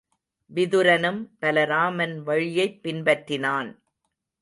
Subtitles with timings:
[0.51, 3.69] விதுரனும் பலராமன் வழியைப் பின்பற்றினான்.